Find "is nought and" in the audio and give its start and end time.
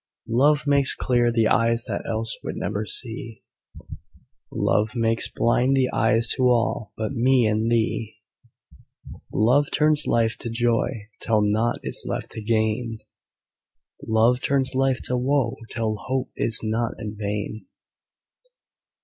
16.35-17.15